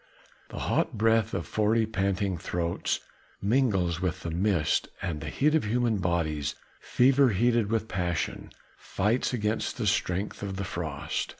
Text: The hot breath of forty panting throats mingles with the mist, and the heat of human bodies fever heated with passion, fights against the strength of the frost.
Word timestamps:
The 0.49 0.57
hot 0.57 0.97
breath 0.97 1.31
of 1.35 1.45
forty 1.45 1.85
panting 1.85 2.35
throats 2.39 3.01
mingles 3.39 4.01
with 4.01 4.21
the 4.21 4.31
mist, 4.31 4.87
and 4.99 5.21
the 5.21 5.29
heat 5.29 5.53
of 5.53 5.63
human 5.65 5.99
bodies 5.99 6.55
fever 6.79 7.29
heated 7.29 7.69
with 7.69 7.87
passion, 7.87 8.51
fights 8.77 9.31
against 9.31 9.77
the 9.77 9.85
strength 9.85 10.41
of 10.41 10.55
the 10.55 10.63
frost. 10.63 11.29